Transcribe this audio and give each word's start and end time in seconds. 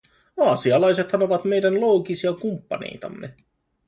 Aasialaisethan 0.39 1.21
ovat 1.23 1.43
meidän 1.45 1.81
loogisia 1.81 2.33
kumppaneitamme. 2.33 3.35